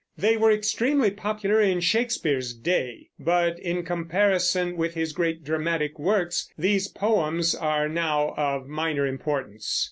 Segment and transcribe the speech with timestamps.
[0.17, 6.51] They were extremely popular in Shakespeare's day, but in comparison with his great dramatic works
[6.57, 9.79] these poems are now of minor importance.